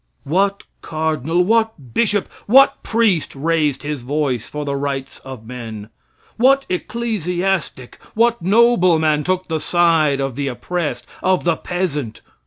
[0.23, 5.89] What cardinal, what bishop, what priest raised his voice for the rights of men?
[6.37, 12.21] What ecclesiastic, what nobleman, took the side of the oppressed of the peasant?